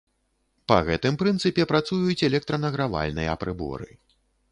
Па 0.71 0.77
гэтым 0.87 1.19
прынцыпе 1.21 1.67
працуюць 1.71 2.25
электранагравальныя 2.29 3.37
прыборы. 3.45 3.89